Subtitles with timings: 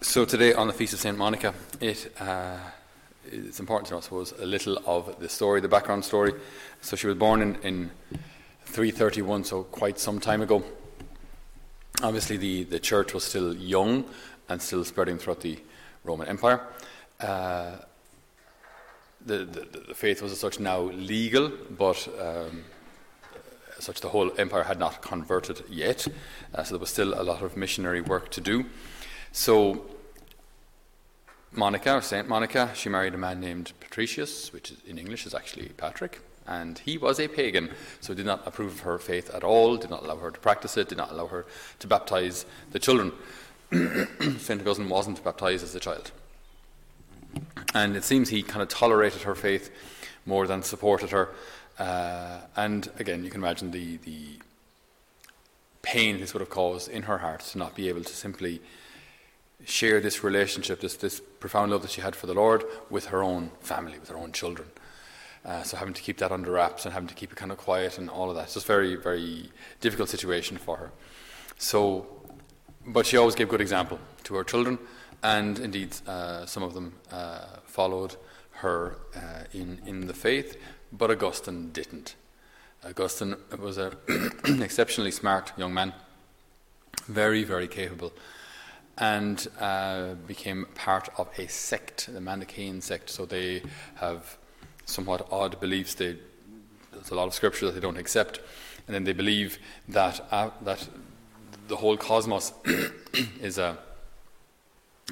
[0.00, 2.56] So today on the feast of Saint Monica, it uh,
[3.24, 6.34] it's important to know, I suppose, a little of the story, the background story.
[6.80, 7.90] So she was born in, in
[8.66, 10.62] 331, so quite some time ago.
[12.00, 14.04] Obviously, the, the church was still young
[14.48, 15.58] and still spreading throughout the
[16.04, 16.60] Roman Empire.
[17.18, 17.72] Uh,
[19.26, 22.64] the, the, the, faith was as such now legal, but um,
[23.76, 26.06] as such the whole empire had not converted yet.
[26.54, 28.64] Uh, so there was still a lot of missionary work to do.
[29.32, 29.86] So
[31.52, 35.68] Monica, or Saint Monica, she married a man named Patricius, which in English is actually
[35.70, 39.76] Patrick, and he was a pagan, so did not approve of her faith at all,
[39.76, 41.46] did not allow her to practice it, did not allow her
[41.78, 43.12] to baptize the children.
[44.38, 46.10] Saint Augustine wasn't baptized as a child.
[47.74, 49.70] And it seems he kind of tolerated her faith
[50.24, 51.30] more than supported her.
[51.78, 54.38] Uh, and again, you can imagine the, the
[55.82, 58.60] pain this would have caused in her heart to not be able to simply
[59.64, 63.22] share this relationship, this, this profound love that she had for the Lord with her
[63.22, 64.68] own family, with her own children.
[65.44, 67.58] Uh, so having to keep that under wraps and having to keep it kind of
[67.58, 68.44] quiet and all of that.
[68.44, 70.90] It's just very, very difficult situation for her.
[71.58, 72.06] So,
[72.86, 74.78] but she always gave good example to her children,
[75.22, 78.16] and indeed uh, some of them uh, followed
[78.50, 80.56] her uh, in in the faith.
[80.92, 82.14] But Augustine didn't.
[82.84, 83.92] Augustine was an
[84.62, 85.92] exceptionally smart young man,
[87.06, 88.12] very, very capable
[88.98, 93.10] and uh, became part of a sect, the Manichaean sect.
[93.10, 93.62] So they
[93.96, 94.36] have
[94.84, 95.94] somewhat odd beliefs.
[95.94, 96.16] They,
[96.92, 98.40] there's a lot of scripture that they don't accept,
[98.86, 100.88] and then they believe that uh, that
[101.68, 102.52] the whole cosmos
[103.40, 103.78] is a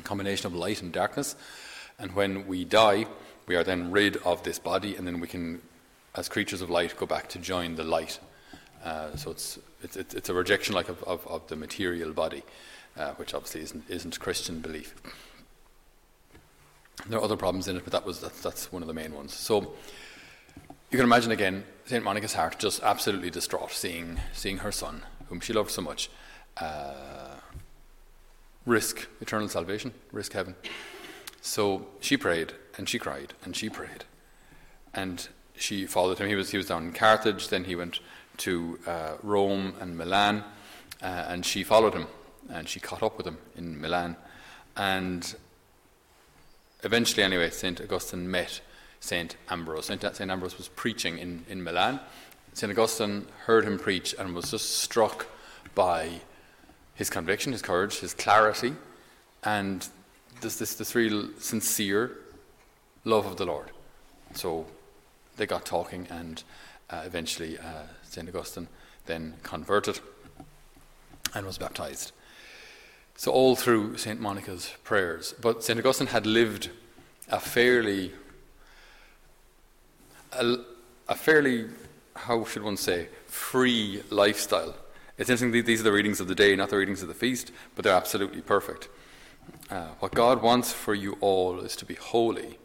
[0.03, 1.37] combination of light and darkness,
[1.99, 3.07] and when we die,
[3.47, 5.63] we are then rid of this body, and then we can,
[6.17, 8.19] as creatures of light, go back to join the light.
[8.85, 12.43] Uh, so it's, it's, it's a rejection like of, of, of the material body
[12.99, 14.95] uh, which obviously isn't, isn't Christian belief.
[17.09, 19.15] There are other problems in it, but that was that's, that's one of the main
[19.15, 19.35] ones.
[19.35, 19.75] So
[20.91, 25.41] you can imagine again Saint Monica's heart just absolutely distraught, seeing seeing her son, whom
[25.41, 26.11] she loved so much,
[26.57, 27.37] uh,
[28.65, 30.55] risk eternal salvation, risk heaven.
[31.43, 34.05] So she prayed and she cried and she prayed,
[34.95, 36.29] and she followed him.
[36.29, 38.01] He was he was down in Carthage, then he went
[38.39, 40.45] to uh, Rome and Milan,
[41.03, 42.07] uh, and she followed him
[42.51, 44.17] and she caught up with him in Milan.
[44.77, 45.35] And
[46.83, 47.81] eventually, anyway, St.
[47.81, 48.61] Augustine met
[49.01, 49.37] St.
[49.49, 49.87] Ambrose.
[49.87, 50.21] St.
[50.21, 52.01] Ambrose was preaching in, in Milan.
[52.53, 52.71] St.
[52.71, 55.27] Augustine heard him preach and was just struck
[55.75, 56.21] by
[56.95, 58.75] his conviction, his courage, his clarity,
[59.45, 59.89] and
[60.41, 62.13] this, this, this real sincere
[63.05, 63.71] love of the Lord.
[64.35, 64.67] So
[65.37, 66.43] they got talking, and
[66.91, 68.29] uh, eventually uh, St.
[68.29, 68.69] Augustine
[69.05, 70.01] then converted
[71.35, 72.13] and was baptized.
[73.17, 74.21] So, all through St.
[74.21, 75.35] Monica's prayers.
[75.41, 75.79] But St.
[75.79, 76.69] Augustine had lived
[77.31, 78.13] a fairly,
[80.33, 80.57] a,
[81.09, 81.67] a, fairly,
[82.15, 84.75] how should one say, free lifestyle.
[85.17, 87.53] It's interesting, these are the readings of the day, not the readings of the feast,
[87.75, 88.89] but they're absolutely perfect.
[89.71, 92.59] Uh, what God wants for you all is to be holy.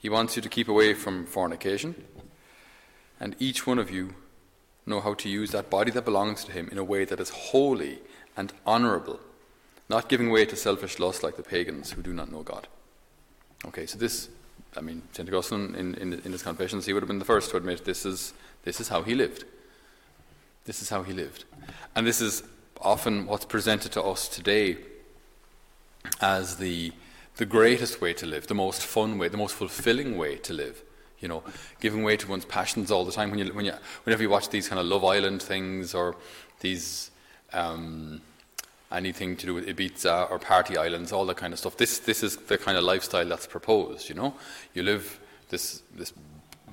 [0.00, 2.04] He wants you to keep away from fornication,
[3.18, 4.14] and each one of you
[4.86, 7.30] know how to use that body that belongs to Him in a way that is
[7.30, 7.98] holy
[8.36, 9.20] and honourable
[9.92, 12.66] not giving way to selfish lust like the pagans who do not know God.
[13.66, 14.30] Okay, so this,
[14.74, 15.28] I mean, St.
[15.28, 18.06] Augustine in, in, in his confessions, he would have been the first to admit this
[18.06, 18.32] is,
[18.64, 19.44] this is how he lived.
[20.64, 21.44] This is how he lived.
[21.94, 22.42] And this is
[22.80, 24.78] often what's presented to us today
[26.22, 26.92] as the,
[27.36, 30.82] the greatest way to live, the most fun way, the most fulfilling way to live.
[31.20, 31.42] You know,
[31.80, 33.30] giving way to one's passions all the time.
[33.30, 36.16] When you, when you, whenever you watch these kind of Love Island things or
[36.60, 37.10] these
[37.52, 38.22] um,
[38.92, 41.76] anything to do with Ibiza or party islands, all that kind of stuff.
[41.76, 44.08] This this is the kind of lifestyle that's proposed.
[44.08, 44.34] You know,
[44.74, 46.12] you live this this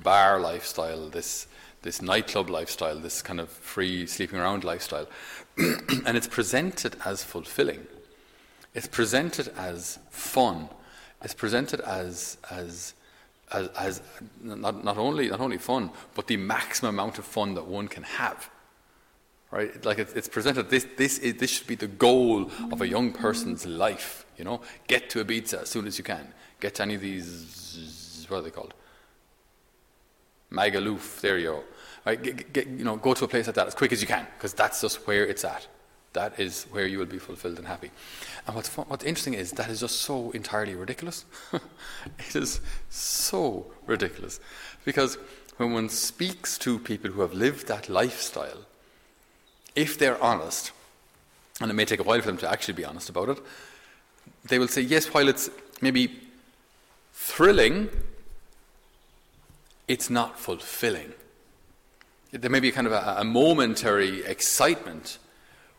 [0.03, 1.47] bar lifestyle, this
[1.81, 5.08] this nightclub lifestyle, this kind of free sleeping around lifestyle,
[5.58, 7.88] and it's presented as fulfilling.
[8.74, 10.70] It's presented as fun.
[11.23, 12.93] It's presented as as
[13.52, 14.02] as, as
[14.41, 18.03] not, not only not only fun, but the maximum amount of fun that one can
[18.03, 18.49] have
[19.51, 19.84] right?
[19.85, 20.69] Like it's, it's presented.
[20.69, 24.25] This this is, this should be the goal of a young person's life.
[24.37, 26.34] You know, get to Ibiza as soon as you can.
[26.59, 28.25] Get to any of these.
[28.29, 28.73] What are they called?
[30.51, 31.22] Magaluf.
[31.22, 31.63] There you go.
[32.05, 32.22] Right?
[32.22, 34.25] Get, get, you know, go to a place like that as quick as you can
[34.37, 35.67] because that's just where it's at.
[36.13, 37.91] That is where you will be fulfilled and happy.
[38.47, 41.25] And what's, fun, what's interesting is that is just so entirely ridiculous.
[41.53, 44.40] it is so ridiculous.
[44.85, 45.19] Because
[45.57, 48.66] when one speaks to people who have lived that lifestyle,
[49.79, 50.73] if they're honest,
[51.61, 53.40] and it may take a while for them to actually be honest about it,
[54.43, 55.49] they will say, yes, while it's
[55.81, 56.20] maybe
[57.14, 57.90] thrilling,
[59.87, 61.14] it's not fulfilling.
[62.31, 65.17] There may be kind of a, a momentary excitement,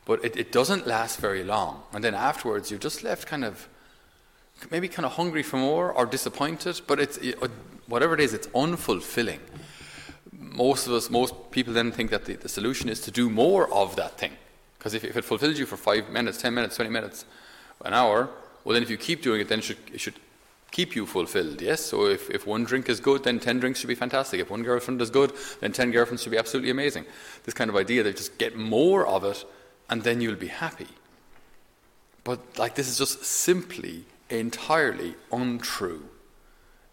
[0.07, 1.83] but it, it, doesn't last very long.
[1.93, 3.69] And then afterwards, you're just left kind of,
[4.71, 7.19] maybe kind of hungry for more or disappointed, but it's,
[7.87, 9.41] whatever it is, it's unfulfilling.
[10.61, 13.73] Most of us, most people then think that the, the solution is to do more
[13.73, 14.33] of that thing.
[14.79, 17.25] Because if, if it fulfills you for five minutes, ten minutes, twenty minutes,
[17.83, 18.29] an hour,
[18.63, 20.17] well, then if you keep doing it, then it should, it should
[20.71, 21.81] keep you fulfilled, yes?
[21.81, 24.39] So if, if one drink is good, then 10 drinks should be fantastic.
[24.39, 27.07] If one girlfriend is good, then 10 girlfriends should be absolutely amazing.
[27.45, 29.45] This kind of idea that just get more of it
[29.89, 30.89] and then you'll be happy.
[32.23, 36.05] But like this is just simply entirely untrue.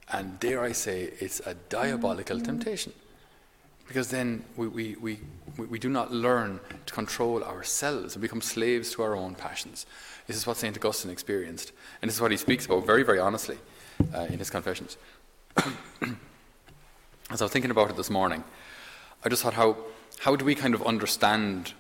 [0.09, 2.93] And dare I say, it's a diabolical temptation.
[3.87, 5.19] Because then we, we, we,
[5.57, 9.85] we do not learn to control ourselves and become slaves to our own passions.
[10.27, 10.75] This is what St.
[10.75, 11.71] Augustine experienced.
[12.01, 13.57] And this is what he speaks about very, very honestly
[14.13, 14.97] uh, in his Confessions.
[17.29, 18.43] As I was thinking about it this morning,
[19.23, 19.77] I just thought, how,
[20.19, 21.73] how do we kind of understand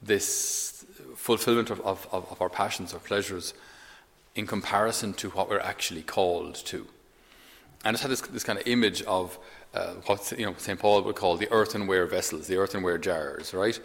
[0.00, 0.84] this
[1.16, 3.54] fulfillment of, of, of our passions or pleasures
[4.34, 6.86] in comparison to what we're actually called to?
[7.84, 9.38] And I just had this, this kind of image of
[9.74, 10.78] uh, what you know, St.
[10.78, 13.78] Paul would call the earthenware vessels, the earthenware jars, right?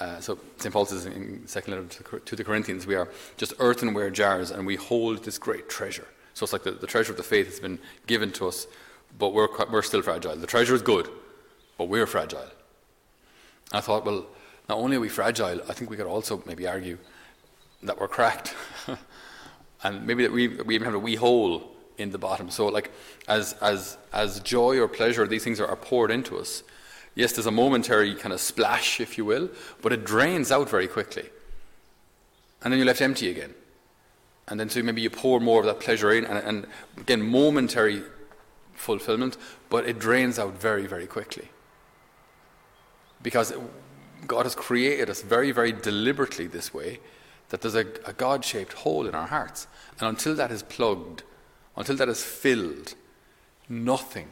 [0.00, 0.72] Uh, so St.
[0.72, 4.76] Paul says in second letter to the Corinthians, we are just earthenware jars and we
[4.76, 6.06] hold this great treasure.
[6.34, 8.66] So it's like the, the treasure of the faith has been given to us,
[9.18, 10.34] but we're, we're still fragile.
[10.34, 11.08] The treasure is good,
[11.78, 12.50] but we're fragile.
[13.72, 14.26] I thought, well,
[14.68, 16.98] not only are we fragile, I think we could also maybe argue
[17.84, 18.54] that we're cracked.
[19.84, 22.50] and maybe that we, we even have a wee hole in the bottom.
[22.50, 22.90] So, like,
[23.28, 26.62] as, as, as joy or pleasure, these things are, are poured into us
[27.14, 29.48] Yes, there's a momentary kind of splash, if you will,
[29.82, 31.28] but it drains out very quickly.
[32.62, 33.54] And then you're left empty again.
[34.48, 36.66] And then so maybe you pour more of that pleasure in, and, and
[36.98, 38.02] again, momentary
[38.74, 39.36] fulfillment,
[39.70, 41.48] but it drains out very, very quickly.
[43.22, 43.54] Because
[44.26, 46.98] God has created us very, very deliberately this way
[47.50, 49.66] that there's a, a God shaped hole in our hearts.
[50.00, 51.22] And until that is plugged,
[51.76, 52.94] until that is filled,
[53.68, 54.28] nothing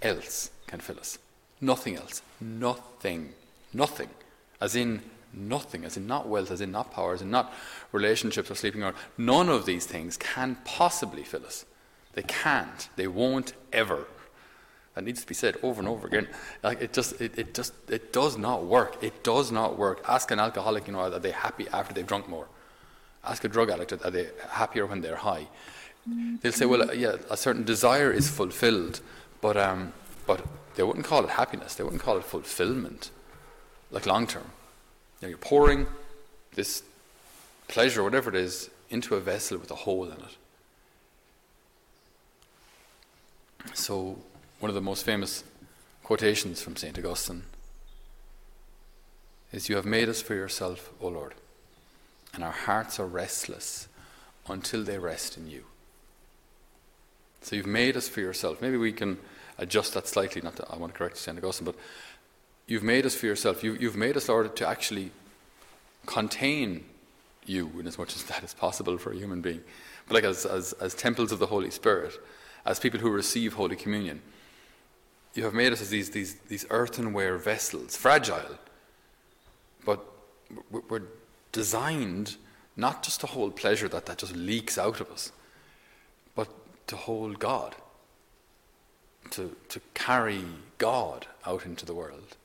[0.00, 1.18] else can fill us.
[1.60, 2.22] Nothing else.
[2.40, 3.32] Nothing.
[3.72, 4.10] Nothing.
[4.60, 5.02] As in
[5.32, 5.84] nothing.
[5.84, 7.52] As in not wealth, as in not power, as in not
[7.92, 8.96] relationships or sleeping around.
[9.16, 11.64] None of these things can possibly fill us.
[12.14, 12.88] They can't.
[12.96, 14.06] They won't ever.
[14.94, 16.28] That needs to be said over and over again.
[16.62, 19.02] Like it just, it, it just, it does not work.
[19.02, 20.04] It does not work.
[20.06, 22.48] Ask an alcoholic, you know, are they happy after they've drunk more?
[23.24, 25.46] Ask a drug addict, are they happier when they're high?
[26.06, 29.00] They'll say, well, yeah, a certain desire is fulfilled,
[29.40, 29.92] but, um,
[30.26, 30.44] but
[30.74, 33.10] they wouldn't call it happiness, they wouldn't call it fulfillment,
[33.90, 34.50] like long term.
[35.20, 35.86] You know, you're pouring
[36.54, 36.82] this
[37.68, 40.36] pleasure, whatever it is, into a vessel with a hole in it.
[43.74, 44.18] So,
[44.58, 45.44] one of the most famous
[46.02, 46.98] quotations from St.
[46.98, 47.44] Augustine
[49.52, 51.34] is You have made us for yourself, O Lord,
[52.34, 53.86] and our hearts are restless
[54.48, 55.64] until they rest in you.
[57.42, 58.60] So, you've made us for yourself.
[58.60, 59.18] Maybe we can
[59.58, 60.40] adjust that slightly.
[60.42, 61.36] Not that I want to correct St.
[61.36, 61.76] Augustine, but
[62.66, 63.62] you've made us for yourself.
[63.62, 65.10] You, you've made us, Lord, to actually
[66.06, 66.84] contain
[67.46, 69.62] you in as much as that is possible for a human being.
[70.06, 72.12] But like as, as, as temples of the Holy Spirit,
[72.64, 74.22] as people who receive Holy Communion,
[75.34, 78.58] you have made us as these, these, these earthenware vessels, fragile,
[79.84, 80.04] but
[80.70, 81.02] we're
[81.52, 82.36] designed
[82.76, 85.32] not just to hold pleasure that, that just leaks out of us,
[86.34, 86.48] but
[86.92, 87.74] to hold God
[89.30, 90.44] to, to carry
[90.76, 92.36] God out into the world,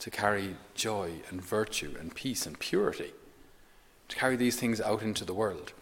[0.00, 3.12] to carry joy and virtue and peace and purity,
[4.08, 5.72] to carry these things out into the world.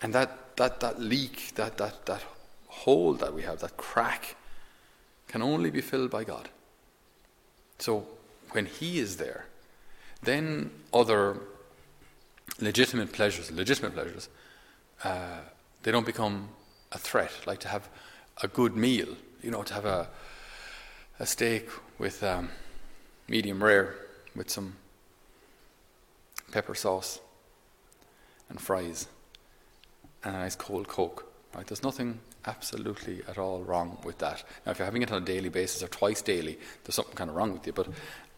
[0.00, 2.24] And that, that, that leak, that, that, that
[2.68, 4.36] hole that we have, that crack,
[5.28, 6.48] can only be filled by God.
[7.78, 8.06] So
[8.52, 9.44] when He is there,
[10.22, 11.36] then other
[12.62, 14.30] legitimate pleasures, legitimate pleasures,
[15.02, 15.40] uh,
[15.82, 16.48] they don't become
[16.94, 17.32] a threat.
[17.46, 17.88] Like to have
[18.42, 19.08] a good meal,
[19.42, 20.08] you know, to have a,
[21.18, 22.48] a steak with um,
[23.28, 23.94] medium rare
[24.34, 24.76] with some
[26.52, 27.20] pepper sauce
[28.48, 29.08] and fries
[30.22, 31.30] and a nice cold Coke.
[31.54, 31.66] Right?
[31.66, 34.42] There's nothing absolutely at all wrong with that.
[34.64, 37.30] Now, if you're having it on a daily basis or twice daily, there's something kind
[37.30, 37.72] of wrong with you.
[37.72, 37.88] But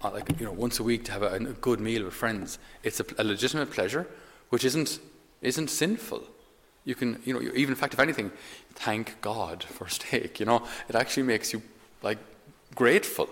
[0.03, 2.59] uh, like you know, once a week to have a, a good meal with friends,
[2.83, 4.07] it's a, a legitimate pleasure,
[4.51, 5.01] which isn't
[5.43, 6.23] isn't sinful.
[6.87, 8.31] You can, you know, even in fact, if anything,
[8.75, 10.41] thank God for steak.
[10.41, 11.61] You know, it actually makes you
[12.03, 12.19] like
[12.75, 13.29] grateful.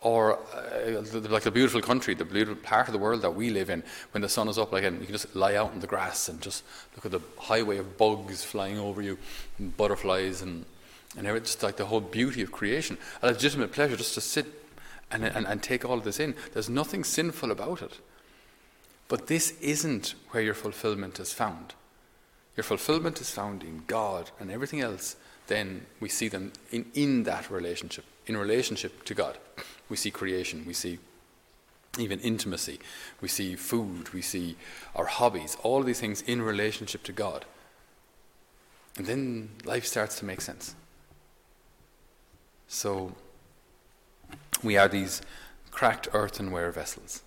[0.00, 3.68] or uh, like the beautiful country, the beautiful part of the world that we live
[3.68, 5.86] in, when the sun is up, like and you can just lie out in the
[5.86, 6.64] grass and just
[6.96, 9.18] look at the highway of bugs flying over you,
[9.58, 10.64] and butterflies, and
[11.16, 12.96] and everything, just like the whole beauty of creation.
[13.22, 14.46] A legitimate pleasure just to sit
[15.10, 16.36] and, and, and take all of this in.
[16.52, 17.98] There's nothing sinful about it.
[19.08, 21.74] But this isn't where your fulfillment is found.
[22.56, 25.16] Your fulfillment is found in God, and everything else,
[25.46, 29.38] then we see them in, in that relationship, in relationship to God.
[29.88, 30.98] We see creation, we see
[31.98, 32.78] even intimacy,
[33.20, 34.56] we see food, we see
[34.94, 37.44] our hobbies, all these things in relationship to God.
[38.96, 40.74] And then life starts to make sense.
[42.68, 43.12] So
[44.62, 45.22] we are these
[45.70, 47.22] cracked earthenware vessels.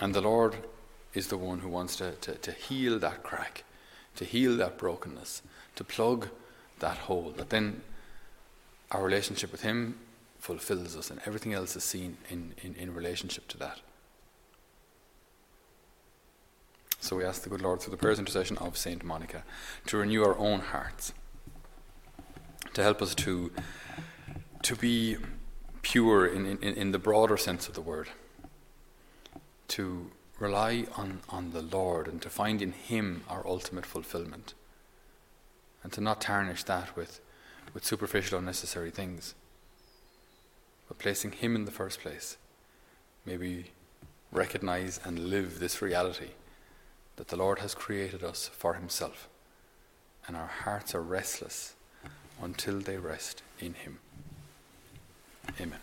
[0.00, 0.56] And the Lord
[1.14, 3.64] is the one who wants to, to, to heal that crack,
[4.16, 5.42] to heal that brokenness,
[5.76, 6.28] to plug
[6.80, 7.82] that hole, that then
[8.90, 9.98] our relationship with Him
[10.38, 13.80] fulfills us, and everything else is seen in, in, in relationship to that.
[17.00, 19.44] So we ask the good Lord, through the prayers and intercession of Saint Monica,
[19.86, 21.12] to renew our own hearts,
[22.74, 23.52] to help us to,
[24.62, 25.16] to be
[25.82, 28.08] pure in, in, in the broader sense of the word,
[29.68, 34.54] to rely on, on the Lord and to find in Him our ultimate fulfillment,
[35.82, 37.20] and to not tarnish that with,
[37.72, 39.34] with superficial, unnecessary things
[40.88, 42.36] but placing Him in the first place,
[43.24, 43.66] may we
[44.32, 46.30] recognize and live this reality
[47.16, 49.28] that the Lord has created us for Himself,
[50.26, 51.74] and our hearts are restless
[52.42, 53.98] until they rest in Him.
[55.60, 55.80] Amen.